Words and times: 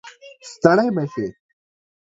ستړی 0.51 0.87
مشې 0.95 1.25